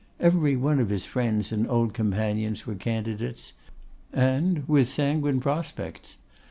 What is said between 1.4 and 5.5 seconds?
and old companions were candidates, and with sanguine